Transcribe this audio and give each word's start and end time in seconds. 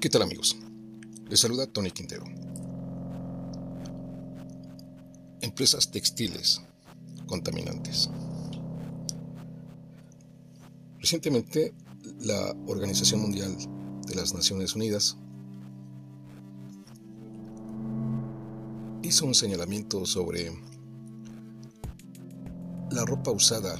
¿Qué 0.00 0.08
tal 0.08 0.22
amigos? 0.22 0.56
Les 1.28 1.38
saluda 1.38 1.66
Tony 1.66 1.90
Quintero. 1.90 2.24
Empresas 5.42 5.90
textiles 5.90 6.62
contaminantes. 7.26 8.08
Recientemente, 10.98 11.74
la 12.20 12.56
Organización 12.66 13.20
Mundial 13.20 13.56
de 14.06 14.14
las 14.14 14.32
Naciones 14.34 14.74
Unidas 14.74 15.16
hizo 19.02 19.26
un 19.26 19.34
señalamiento 19.34 20.06
sobre 20.06 20.50
la 22.90 23.04
ropa 23.04 23.30
usada 23.30 23.76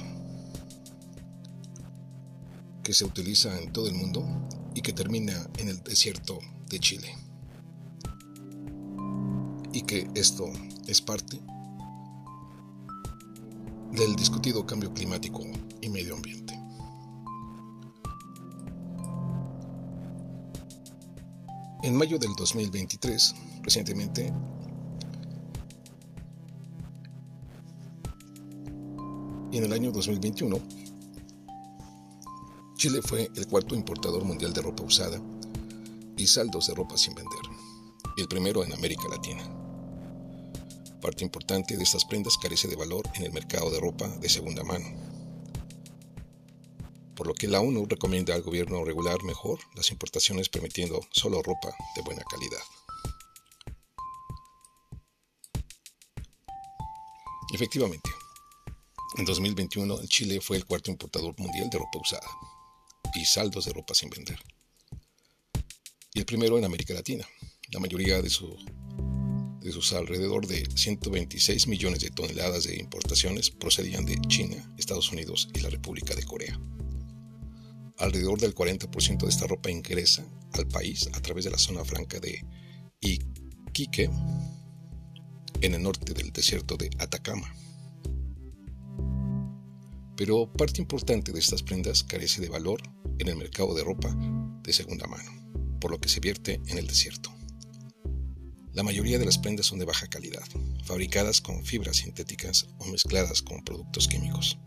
que 2.83 2.93
se 2.93 3.05
utiliza 3.05 3.59
en 3.59 3.71
todo 3.71 3.87
el 3.87 3.93
mundo 3.93 4.25
y 4.73 4.81
que 4.81 4.93
termina 4.93 5.49
en 5.57 5.67
el 5.67 5.83
desierto 5.83 6.39
de 6.69 6.79
Chile. 6.79 7.15
Y 9.73 9.81
que 9.83 10.09
esto 10.15 10.45
es 10.87 11.01
parte 11.01 11.39
del 13.91 14.15
discutido 14.15 14.65
cambio 14.65 14.93
climático 14.93 15.43
y 15.81 15.89
medio 15.89 16.15
ambiente. 16.15 16.57
En 21.83 21.95
mayo 21.95 22.19
del 22.19 22.33
2023, 22.35 23.35
recientemente, 23.63 24.31
en 29.61 29.67
el 29.67 29.73
año 29.73 29.91
2021, 29.91 30.59
Chile 32.75 32.99
fue 33.03 33.29
el 33.35 33.45
cuarto 33.45 33.75
importador 33.75 34.23
mundial 34.23 34.53
de 34.53 34.61
ropa 34.61 34.81
usada 34.81 35.21
y 36.17 36.25
saldos 36.25 36.65
de 36.65 36.73
ropa 36.73 36.97
sin 36.97 37.13
vender, 37.13 37.39
y 38.17 38.21
el 38.21 38.27
primero 38.27 38.63
en 38.63 38.73
América 38.73 39.03
Latina. 39.07 39.43
Parte 40.99 41.23
importante 41.23 41.77
de 41.77 41.83
estas 41.83 42.05
prendas 42.05 42.39
carece 42.41 42.67
de 42.67 42.75
valor 42.75 43.07
en 43.13 43.23
el 43.23 43.33
mercado 43.33 43.69
de 43.69 43.79
ropa 43.79 44.07
de 44.07 44.29
segunda 44.29 44.63
mano, 44.63 44.85
por 47.15 47.27
lo 47.27 47.35
que 47.35 47.47
la 47.47 47.61
ONU 47.61 47.85
recomienda 47.85 48.33
al 48.33 48.41
gobierno 48.41 48.83
regular 48.83 49.23
mejor 49.23 49.59
las 49.75 49.91
importaciones 49.91 50.49
permitiendo 50.49 51.01
solo 51.11 51.43
ropa 51.43 51.69
de 51.95 52.01
buena 52.01 52.23
calidad. 52.23 52.63
Efectivamente, 57.53 58.10
en 59.17 59.25
2021 59.25 60.05
Chile 60.07 60.39
fue 60.41 60.57
el 60.57 60.65
cuarto 60.65 60.91
importador 60.91 61.37
mundial 61.37 61.69
de 61.69 61.77
ropa 61.77 61.99
usada 61.99 62.27
y 63.13 63.25
saldos 63.25 63.65
de 63.65 63.73
ropa 63.73 63.93
sin 63.93 64.09
vender. 64.09 64.39
Y 66.13 66.19
el 66.19 66.25
primero 66.25 66.57
en 66.57 66.65
América 66.65 66.93
Latina. 66.93 67.25
La 67.71 67.79
mayoría 67.79 68.21
de, 68.21 68.29
su, 68.29 68.53
de 69.61 69.71
sus 69.71 69.93
alrededor 69.93 70.45
de 70.45 70.65
126 70.75 71.67
millones 71.67 72.01
de 72.01 72.09
toneladas 72.09 72.65
de 72.65 72.77
importaciones 72.77 73.49
procedían 73.49 74.05
de 74.05 74.19
China, 74.27 74.73
Estados 74.77 75.11
Unidos 75.11 75.49
y 75.53 75.61
la 75.61 75.69
República 75.69 76.13
de 76.13 76.23
Corea. 76.23 76.59
Alrededor 77.97 78.39
del 78.39 78.55
40% 78.55 79.19
de 79.19 79.29
esta 79.29 79.47
ropa 79.47 79.71
ingresa 79.71 80.25
al 80.53 80.67
país 80.67 81.09
a 81.13 81.21
través 81.21 81.45
de 81.45 81.51
la 81.51 81.57
zona 81.57 81.85
franca 81.85 82.19
de 82.19 82.43
Iquique, 82.99 84.09
en 85.61 85.73
el 85.73 85.83
norte 85.83 86.13
del 86.13 86.31
desierto 86.31 86.75
de 86.75 86.89
Atacama 86.97 87.53
pero 90.15 90.51
parte 90.51 90.81
importante 90.81 91.31
de 91.31 91.39
estas 91.39 91.63
prendas 91.63 92.03
carece 92.03 92.41
de 92.41 92.49
valor 92.49 92.81
en 93.19 93.27
el 93.27 93.35
mercado 93.35 93.73
de 93.73 93.83
ropa 93.83 94.15
de 94.63 94.73
segunda 94.73 95.07
mano, 95.07 95.31
por 95.79 95.91
lo 95.91 95.99
que 95.99 96.09
se 96.09 96.19
vierte 96.19 96.61
en 96.67 96.77
el 96.77 96.87
desierto. 96.87 97.31
La 98.73 98.83
mayoría 98.83 99.19
de 99.19 99.25
las 99.25 99.37
prendas 99.37 99.65
son 99.65 99.79
de 99.79 99.85
baja 99.85 100.07
calidad, 100.07 100.43
fabricadas 100.85 101.41
con 101.41 101.65
fibras 101.65 101.97
sintéticas 101.97 102.67
o 102.77 102.85
mezcladas 102.85 103.41
con 103.41 103.63
productos 103.63 104.07
químicos, 104.07 104.57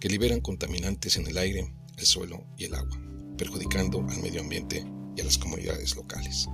que 0.00 0.08
liberan 0.08 0.40
contaminantes 0.40 1.16
en 1.16 1.26
el 1.26 1.38
aire, 1.38 1.72
el 1.96 2.06
suelo 2.06 2.44
y 2.56 2.64
el 2.64 2.74
agua, 2.74 2.98
perjudicando 3.36 4.04
al 4.08 4.22
medio 4.22 4.40
ambiente 4.40 4.84
y 5.16 5.20
a 5.20 5.24
las 5.24 5.38
comunidades 5.38 5.94
locales. 5.94 6.48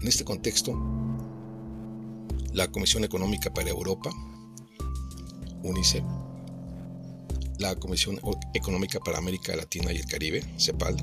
En 0.00 0.08
este 0.08 0.24
contexto, 0.24 0.72
la 2.52 2.70
Comisión 2.70 3.04
Económica 3.04 3.52
para 3.52 3.70
Europa, 3.70 4.10
UNICEF, 5.62 6.04
la 7.58 7.74
Comisión 7.76 8.20
Económica 8.54 9.00
para 9.00 9.18
América 9.18 9.56
Latina 9.56 9.92
y 9.92 9.96
el 9.96 10.06
Caribe, 10.06 10.42
CEPAL, 10.58 10.96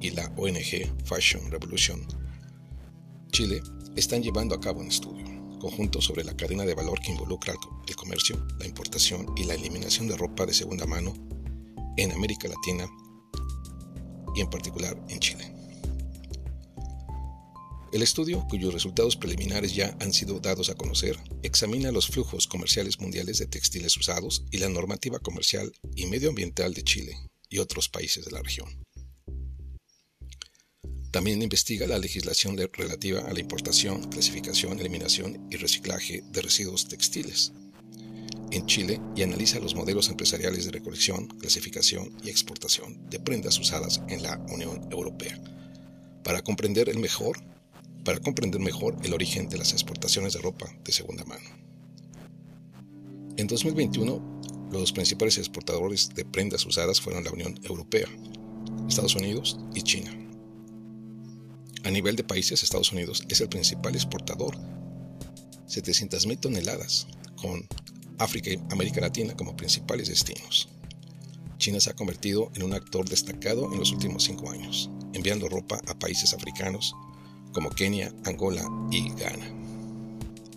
y 0.00 0.10
la 0.10 0.32
ONG 0.36 1.04
Fashion 1.04 1.50
Revolution 1.50 2.00
Chile 3.30 3.62
están 3.96 4.22
llevando 4.22 4.54
a 4.54 4.60
cabo 4.60 4.80
un 4.80 4.88
estudio 4.88 5.24
conjunto 5.60 6.00
sobre 6.00 6.24
la 6.24 6.34
cadena 6.34 6.64
de 6.64 6.74
valor 6.74 6.98
que 7.00 7.12
involucra 7.12 7.54
el 7.86 7.94
comercio, 7.94 8.44
la 8.58 8.66
importación 8.66 9.26
y 9.36 9.44
la 9.44 9.54
eliminación 9.54 10.08
de 10.08 10.16
ropa 10.16 10.46
de 10.46 10.54
segunda 10.54 10.86
mano 10.86 11.12
en 11.96 12.12
América 12.12 12.48
Latina 12.48 12.88
y 14.34 14.40
en 14.40 14.48
particular 14.48 14.98
en 15.08 15.20
Chile. 15.20 15.49
El 17.92 18.02
estudio, 18.02 18.46
cuyos 18.48 18.72
resultados 18.72 19.16
preliminares 19.16 19.74
ya 19.74 19.96
han 20.00 20.12
sido 20.12 20.38
dados 20.38 20.70
a 20.70 20.76
conocer, 20.76 21.18
examina 21.42 21.90
los 21.90 22.06
flujos 22.06 22.46
comerciales 22.46 23.00
mundiales 23.00 23.38
de 23.38 23.46
textiles 23.46 23.96
usados 23.96 24.44
y 24.52 24.58
la 24.58 24.68
normativa 24.68 25.18
comercial 25.18 25.72
y 25.96 26.06
medioambiental 26.06 26.72
de 26.72 26.84
Chile 26.84 27.16
y 27.48 27.58
otros 27.58 27.88
países 27.88 28.24
de 28.24 28.30
la 28.30 28.42
región. 28.42 28.68
También 31.10 31.42
investiga 31.42 31.88
la 31.88 31.98
legislación 31.98 32.56
relativa 32.56 33.22
a 33.22 33.32
la 33.32 33.40
importación, 33.40 34.04
clasificación, 34.04 34.78
eliminación 34.78 35.48
y 35.50 35.56
reciclaje 35.56 36.22
de 36.30 36.42
residuos 36.42 36.86
textiles 36.86 37.52
en 38.52 38.66
Chile 38.66 39.00
y 39.16 39.22
analiza 39.22 39.58
los 39.58 39.74
modelos 39.74 40.08
empresariales 40.08 40.64
de 40.64 40.72
recolección, 40.72 41.26
clasificación 41.26 42.16
y 42.22 42.30
exportación 42.30 43.08
de 43.10 43.18
prendas 43.18 43.58
usadas 43.58 44.00
en 44.08 44.22
la 44.22 44.38
Unión 44.48 44.86
Europea 44.92 45.40
para 46.22 46.42
comprender 46.42 46.88
el 46.88 46.98
mejor 46.98 47.38
para 48.04 48.18
comprender 48.18 48.60
mejor 48.60 48.96
el 49.02 49.14
origen 49.14 49.48
de 49.48 49.58
las 49.58 49.72
exportaciones 49.72 50.32
de 50.32 50.40
ropa 50.40 50.66
de 50.84 50.92
segunda 50.92 51.24
mano. 51.24 51.48
En 53.36 53.46
2021, 53.46 54.68
los 54.70 54.92
principales 54.92 55.38
exportadores 55.38 56.10
de 56.14 56.24
prendas 56.24 56.64
usadas 56.66 57.00
fueron 57.00 57.24
la 57.24 57.32
Unión 57.32 57.58
Europea, 57.62 58.06
Estados 58.88 59.16
Unidos 59.16 59.58
y 59.74 59.82
China. 59.82 60.16
A 61.84 61.90
nivel 61.90 62.16
de 62.16 62.24
países, 62.24 62.62
Estados 62.62 62.92
Unidos 62.92 63.24
es 63.28 63.40
el 63.40 63.48
principal 63.48 63.94
exportador, 63.94 64.56
700.000 65.66 66.38
toneladas, 66.38 67.06
con 67.40 67.66
África 68.18 68.50
y 68.50 68.60
América 68.70 69.00
Latina 69.00 69.34
como 69.34 69.56
principales 69.56 70.08
destinos. 70.08 70.68
China 71.56 71.80
se 71.80 71.90
ha 71.90 71.94
convertido 71.94 72.50
en 72.54 72.62
un 72.62 72.74
actor 72.74 73.08
destacado 73.08 73.72
en 73.72 73.78
los 73.78 73.92
últimos 73.92 74.24
cinco 74.24 74.50
años, 74.50 74.90
enviando 75.12 75.48
ropa 75.48 75.80
a 75.86 75.98
países 75.98 76.34
africanos, 76.34 76.94
como 77.52 77.70
Kenia, 77.70 78.12
Angola 78.24 78.64
y 78.90 79.10
Ghana. 79.10 79.54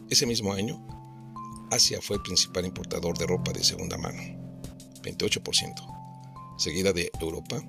Ese 0.09 0.25
mismo 0.25 0.53
año, 0.53 0.85
Asia 1.71 1.99
fue 2.01 2.17
el 2.17 2.21
principal 2.21 2.65
importador 2.65 3.17
de 3.17 3.25
ropa 3.25 3.51
de 3.51 3.63
segunda 3.63 3.97
mano, 3.97 4.21
28%, 5.01 6.57
seguida 6.57 6.93
de 6.93 7.11
Europa 7.19 7.63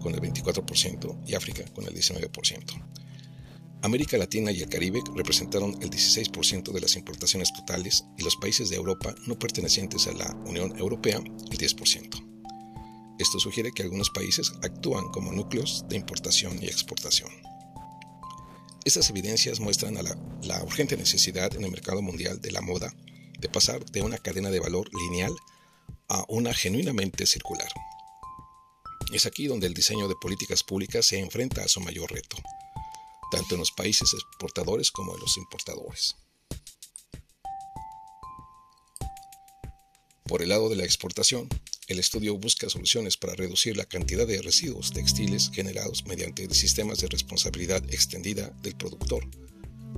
con 0.00 0.14
el 0.14 0.20
24% 0.20 1.18
y 1.26 1.34
África 1.34 1.64
con 1.74 1.84
el 1.86 1.94
19%. 1.94 2.82
América 3.82 4.18
Latina 4.18 4.52
y 4.52 4.60
el 4.60 4.68
Caribe 4.68 5.00
representaron 5.14 5.74
el 5.80 5.90
16% 5.90 6.72
de 6.72 6.80
las 6.80 6.96
importaciones 6.96 7.52
totales 7.52 8.04
y 8.18 8.22
los 8.22 8.36
países 8.36 8.68
de 8.68 8.76
Europa 8.76 9.14
no 9.26 9.38
pertenecientes 9.38 10.06
a 10.06 10.12
la 10.12 10.34
Unión 10.46 10.78
Europea 10.78 11.18
el 11.18 11.58
10%. 11.58 12.26
Esto 13.18 13.38
sugiere 13.38 13.72
que 13.72 13.82
algunos 13.82 14.10
países 14.10 14.52
actúan 14.62 15.08
como 15.08 15.32
núcleos 15.32 15.84
de 15.88 15.96
importación 15.96 16.62
y 16.62 16.66
exportación. 16.66 17.30
Estas 18.84 19.10
evidencias 19.10 19.60
muestran 19.60 19.98
a 19.98 20.02
la, 20.02 20.64
urgente 20.64 20.96
necesidad 20.96 21.54
en 21.54 21.64
el 21.64 21.70
mercado 21.70 22.00
mundial 22.00 22.40
de 22.40 22.50
la 22.50 22.62
moda 22.62 22.94
de 23.38 23.48
pasar 23.48 23.84
de 23.84 24.02
una 24.02 24.18
cadena 24.18 24.50
de 24.50 24.60
valor 24.60 24.88
lineal 24.94 25.34
a 26.08 26.24
una 26.28 26.54
genuinamente 26.54 27.26
circular. 27.26 27.68
Es 29.12 29.26
aquí 29.26 29.46
donde 29.46 29.66
el 29.66 29.74
diseño 29.74 30.08
de 30.08 30.14
políticas 30.20 30.62
públicas 30.62 31.06
se 31.06 31.18
enfrenta 31.18 31.62
a 31.62 31.68
su 31.68 31.80
mayor 31.80 32.10
reto, 32.10 32.36
tanto 33.30 33.54
en 33.54 33.60
los 33.60 33.70
países 33.72 34.14
exportadores 34.14 34.90
como 34.90 35.14
en 35.14 35.20
los 35.20 35.36
importadores. 35.36 36.16
Por 40.24 40.42
el 40.42 40.48
lado 40.48 40.68
de 40.68 40.76
la 40.76 40.84
exportación, 40.84 41.48
el 41.90 41.98
estudio 41.98 42.38
busca 42.38 42.70
soluciones 42.70 43.16
para 43.16 43.34
reducir 43.34 43.76
la 43.76 43.84
cantidad 43.84 44.24
de 44.24 44.40
residuos 44.40 44.92
textiles 44.92 45.50
generados 45.52 46.06
mediante 46.06 46.48
sistemas 46.54 46.98
de 46.98 47.08
responsabilidad 47.08 47.82
extendida 47.92 48.54
del 48.62 48.76
productor 48.76 49.28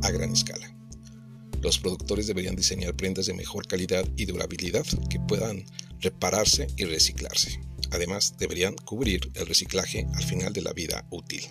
a 0.00 0.10
gran 0.10 0.32
escala, 0.32 0.74
Los 1.60 1.78
productores 1.78 2.26
deberían 2.26 2.56
diseñar 2.56 2.96
prendas 2.96 3.26
de 3.26 3.34
mejor 3.34 3.66
calidad 3.66 4.08
y 4.16 4.24
durabilidad 4.24 4.86
que 5.10 5.20
puedan 5.20 5.66
repararse 6.00 6.66
y 6.78 6.86
reciclarse. 6.86 7.60
Además, 7.90 8.36
deberían 8.38 8.74
cubrir 8.74 9.30
el 9.34 9.46
reciclaje 9.46 10.06
al 10.14 10.24
final 10.24 10.54
de 10.54 10.62
la 10.62 10.72
vida 10.72 11.06
útil. 11.10 11.42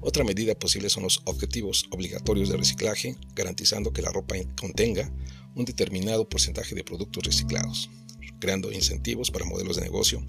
Otra 0.00 0.24
medida 0.24 0.58
posible 0.58 0.88
son 0.88 1.02
los 1.02 1.20
objetivos 1.26 1.84
obligatorios 1.90 2.48
de 2.48 2.56
reciclaje, 2.56 3.16
garantizando 3.34 3.92
que 3.92 4.00
la 4.00 4.10
ropa 4.10 4.36
contenga 4.58 5.12
un 5.54 5.66
determinado 5.66 6.26
porcentaje 6.26 6.74
de 6.74 6.84
productos 6.84 7.22
reciclados, 7.22 7.90
creando 8.40 8.72
incentivos 8.72 9.30
para 9.30 9.44
modelos 9.44 9.76
de 9.76 9.82
negocio 9.82 10.22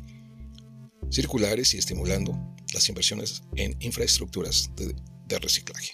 circulares 1.11 1.73
y 1.73 1.77
estimulando 1.77 2.33
las 2.73 2.87
inversiones 2.89 3.43
en 3.55 3.75
infraestructuras 3.81 4.71
de, 4.75 4.95
reciclaje. 5.39 5.93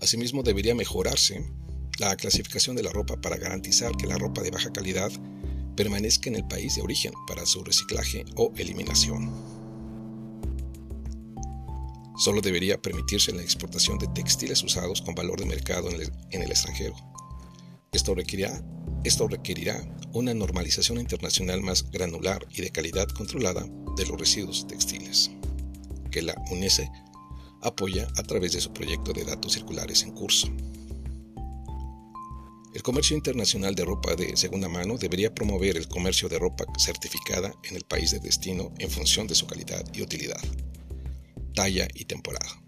Asimismo, 0.00 0.42
debería 0.42 0.74
mejorarse 0.74 1.44
la 2.00 2.16
clasificación 2.16 2.74
de 2.74 2.82
la 2.82 2.90
ropa 2.90 3.20
para 3.20 3.36
garantizar 3.36 3.92
que 3.96 4.08
la 4.08 4.18
ropa 4.18 4.42
de 4.42 4.50
baja 4.50 4.72
calidad 4.72 5.12
permanezca 5.76 6.28
en 6.30 6.36
el 6.36 6.46
país 6.48 6.74
de 6.74 6.82
origen 6.82 7.12
para 7.28 7.46
su 7.46 7.62
reciclaje 7.62 8.24
o 8.34 8.52
eliminación. 8.56 9.30
Solo 12.18 12.40
debería 12.40 12.82
permitirse 12.82 13.32
la 13.32 13.42
exportación 13.42 13.98
de 13.98 14.08
textiles 14.08 14.64
usados 14.64 15.00
con 15.00 15.14
valor 15.14 15.38
de 15.38 15.46
mercado 15.46 15.90
en 15.90 16.42
el, 16.42 16.50
extranjero. 16.50 16.96
Esto 17.92 18.14
requerirá, 18.14 18.64
esto 19.04 19.28
requerirá 19.28 19.76
una 20.14 20.32
normalización 20.32 20.98
internacional 20.98 21.60
más 21.60 21.90
granular 21.90 22.46
y 22.48 22.62
de 22.62 22.70
calidad 22.70 23.06
controlada 23.08 23.66
de 23.98 24.06
los 24.06 24.18
residuos 24.18 24.66
textiles, 24.66 25.30
que 26.10 26.22
la 26.22 26.34
UNESE 26.50 26.90
apoya 27.60 28.08
a 28.16 28.22
través 28.22 28.52
de 28.52 28.62
su 28.62 28.72
proyecto 28.72 29.12
de 29.12 29.26
datos 29.26 29.52
circulares 29.52 30.04
en 30.04 30.12
curso. 30.12 30.48
El 32.74 32.82
comercio 32.82 33.14
internacional 33.14 33.74
de 33.74 33.84
ropa 33.84 34.16
de 34.16 34.38
segunda 34.38 34.70
mano 34.70 34.96
debería 34.96 35.34
promover 35.34 35.76
el 35.76 35.86
comercio 35.86 36.30
de 36.30 36.38
ropa 36.38 36.64
certificada 36.78 37.52
en 37.64 37.76
el 37.76 37.84
país 37.84 38.10
de 38.10 38.20
destino 38.20 38.72
en 38.78 38.90
función 38.90 39.26
de 39.26 39.34
su 39.34 39.46
calidad 39.46 39.84
y 39.92 40.00
utilidad, 40.00 40.40
talla 41.54 41.86
y 41.92 42.06
temporada. 42.06 42.61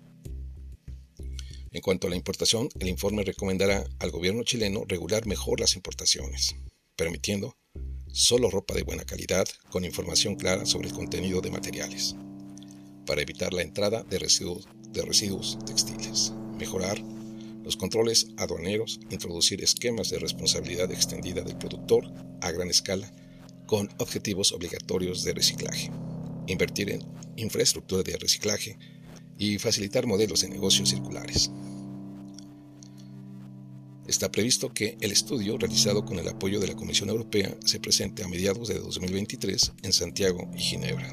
En 1.75 1.81
cuanto 1.81 2.07
a 2.07 2.11
la 2.11 2.15
importación, 2.15 2.69
el 2.79 2.89
informe 2.89 3.25
recomendará 3.25 3.85
al 3.99 4.13
gobierno 4.13 4.45
chileno 4.45 4.85
regular 4.87 5.27
mejor 5.27 5.59
las 5.59 5.75
importaciones, 5.75 6.55
permitiendo 6.95 7.57
solo 8.13 8.49
ropa 8.49 8.75
de 8.75 8.85
buena 8.85 9.05
calidad 9.05 9.49
con 9.71 9.85
información 9.85 10.37
clara 10.37 10.67
sobre 10.67 10.87
el 10.87 10.95
contenido 10.95 11.41
de 11.41 11.51
materiales, 11.51 12.15
para 13.07 13.23
evitar 13.23 13.53
la 13.53 13.63
entrada 13.63 14.05
de 14.05 14.21
residuos, 14.21 15.59
textiles, 15.67 16.33
mejorar 16.57 17.03
los 17.65 17.77
controles 17.77 18.29
aduaneros, 18.37 19.01
introducir 19.11 19.61
esquemas 19.61 20.11
de 20.11 20.21
responsabilidad 20.21 20.93
extendida 20.93 21.43
del 21.43 21.59
productor 21.59 22.05
a 22.41 22.53
gran 22.53 22.71
escala 22.71 23.13
con 23.67 23.89
objetivos 23.99 24.53
obligatorios 24.53 25.25
de 25.25 25.33
reciclaje, 25.33 25.91
invertir 26.47 26.91
en 26.91 27.03
infraestructura 27.35 28.05
de 28.05 28.17
reciclaje 28.17 28.79
y 29.39 29.59
facilitar 29.59 30.07
modelos 30.07 30.43
de 30.43 30.49
negocios 30.49 30.91
circulares. 30.91 31.51
Está 34.07 34.31
previsto 34.31 34.73
que 34.73 34.99
el 35.01 35.13
estudio 35.13 35.57
realizado 35.57 36.05
con 36.05 36.19
el 36.19 36.29
apoyo 36.29 36.61
de 36.61 36.69
la 36.69 36.77
Comisión 36.77 37.09
Europea 37.09 37.57
se 37.65 37.81
presente 37.81 38.23
a 38.23 38.29
mediados 38.29 38.69
de 38.69 38.79
2023 38.79 39.73
en 39.83 39.93
Santiago 39.93 40.51
y 40.55 40.59
Ginebra. 40.59 41.09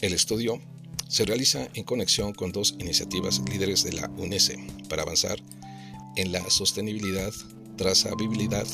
El 0.00 0.12
estudio 0.12 0.60
se 1.08 1.24
realiza 1.24 1.68
en 1.74 1.84
conexión 1.84 2.32
con 2.32 2.52
dos 2.52 2.74
iniciativas 2.78 3.40
líderes 3.50 3.84
de 3.84 3.92
la 3.92 4.08
UNESE 4.16 4.56
para 4.88 5.02
avanzar 5.02 5.38
en 6.16 6.32
la 6.32 6.48
sostenibilidad, 6.50 7.32
trazabilidad, 7.76 8.66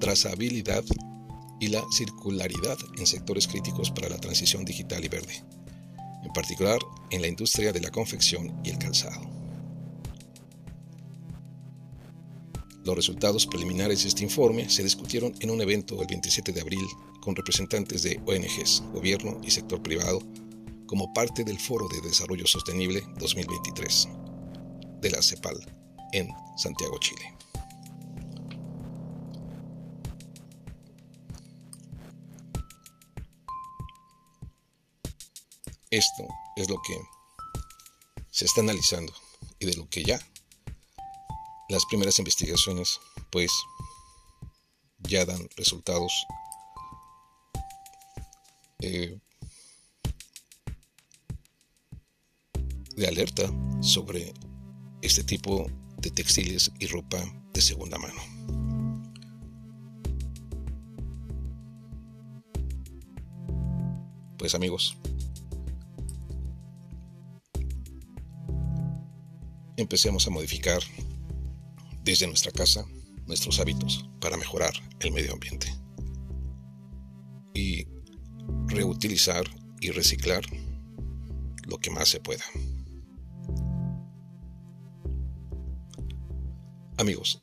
trazabilidad 0.00 0.84
y 1.60 1.68
la 1.68 1.84
circularidad 1.90 2.78
en 2.96 3.06
sectores 3.06 3.46
críticos 3.46 3.90
para 3.90 4.08
la 4.08 4.18
transición 4.18 4.64
digital 4.64 5.04
y 5.04 5.08
verde, 5.08 5.42
en 6.22 6.32
particular 6.32 6.78
en 7.10 7.22
la 7.22 7.28
industria 7.28 7.72
de 7.72 7.80
la 7.80 7.90
confección 7.90 8.60
y 8.64 8.70
el 8.70 8.78
calzado. 8.78 9.36
Los 12.84 12.94
resultados 12.94 13.46
preliminares 13.46 14.02
de 14.02 14.08
este 14.10 14.22
informe 14.22 14.70
se 14.70 14.84
discutieron 14.84 15.34
en 15.40 15.50
un 15.50 15.60
evento 15.60 16.00
el 16.00 16.06
27 16.06 16.52
de 16.52 16.60
abril 16.60 16.86
con 17.20 17.34
representantes 17.34 18.04
de 18.04 18.20
ONGs, 18.26 18.84
gobierno 18.92 19.40
y 19.42 19.50
sector 19.50 19.82
privado 19.82 20.20
como 20.86 21.12
parte 21.12 21.42
del 21.42 21.58
Foro 21.58 21.88
de 21.88 22.00
Desarrollo 22.00 22.46
Sostenible 22.46 23.02
2023 23.18 24.08
de 25.00 25.10
la 25.10 25.20
CEPAL 25.20 25.56
en 26.12 26.28
Santiago, 26.56 26.96
Chile. 27.00 27.35
Esto 35.90 36.26
es 36.56 36.68
lo 36.68 36.76
que 36.82 37.00
se 38.30 38.44
está 38.44 38.60
analizando 38.60 39.12
y 39.60 39.66
de 39.66 39.76
lo 39.76 39.88
que 39.88 40.02
ya 40.02 40.18
las 41.68 41.86
primeras 41.86 42.18
investigaciones 42.18 42.98
pues 43.30 43.50
ya 44.98 45.24
dan 45.24 45.48
resultados 45.56 46.12
eh, 48.80 49.18
de 52.96 53.06
alerta 53.06 53.50
sobre 53.80 54.32
este 55.02 55.22
tipo 55.22 55.66
de 55.98 56.10
textiles 56.10 56.72
y 56.80 56.86
ropa 56.86 57.18
de 57.52 57.60
segunda 57.60 57.98
mano. 57.98 58.20
Pues 64.38 64.54
amigos, 64.54 64.96
empecemos 69.76 70.26
a 70.26 70.30
modificar 70.30 70.80
desde 72.02 72.26
nuestra 72.26 72.52
casa 72.52 72.84
nuestros 73.26 73.58
hábitos 73.60 74.08
para 74.20 74.36
mejorar 74.36 74.72
el 75.00 75.12
medio 75.12 75.32
ambiente 75.32 75.72
y 77.54 77.86
reutilizar 78.68 79.44
y 79.80 79.90
reciclar 79.90 80.44
lo 81.64 81.78
que 81.78 81.90
más 81.90 82.08
se 82.08 82.20
pueda. 82.20 82.44
Amigos, 86.98 87.42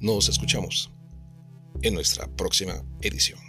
nos 0.00 0.28
escuchamos 0.28 0.90
en 1.82 1.94
nuestra 1.94 2.26
próxima 2.36 2.82
edición. 3.00 3.45